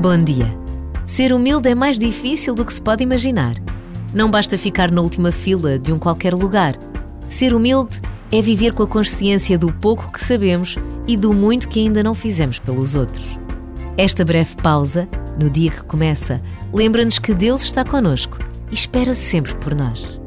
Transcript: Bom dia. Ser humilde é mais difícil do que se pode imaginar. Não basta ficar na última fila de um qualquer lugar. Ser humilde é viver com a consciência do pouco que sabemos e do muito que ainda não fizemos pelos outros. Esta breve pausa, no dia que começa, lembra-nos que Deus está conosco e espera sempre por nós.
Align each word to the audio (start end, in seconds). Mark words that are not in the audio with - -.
Bom 0.00 0.16
dia. 0.16 0.56
Ser 1.04 1.32
humilde 1.32 1.68
é 1.68 1.74
mais 1.74 1.98
difícil 1.98 2.54
do 2.54 2.64
que 2.64 2.72
se 2.72 2.80
pode 2.80 3.02
imaginar. 3.02 3.56
Não 4.14 4.30
basta 4.30 4.56
ficar 4.56 4.92
na 4.92 5.02
última 5.02 5.32
fila 5.32 5.76
de 5.76 5.92
um 5.92 5.98
qualquer 5.98 6.34
lugar. 6.34 6.76
Ser 7.26 7.52
humilde 7.52 8.00
é 8.30 8.40
viver 8.40 8.74
com 8.74 8.84
a 8.84 8.86
consciência 8.86 9.58
do 9.58 9.72
pouco 9.72 10.12
que 10.12 10.24
sabemos 10.24 10.76
e 11.08 11.16
do 11.16 11.34
muito 11.34 11.68
que 11.68 11.80
ainda 11.80 12.00
não 12.00 12.14
fizemos 12.14 12.60
pelos 12.60 12.94
outros. 12.94 13.26
Esta 13.96 14.24
breve 14.24 14.54
pausa, 14.62 15.08
no 15.36 15.50
dia 15.50 15.72
que 15.72 15.82
começa, 15.82 16.40
lembra-nos 16.72 17.18
que 17.18 17.34
Deus 17.34 17.62
está 17.62 17.84
conosco 17.84 18.38
e 18.70 18.74
espera 18.74 19.14
sempre 19.14 19.56
por 19.56 19.74
nós. 19.74 20.20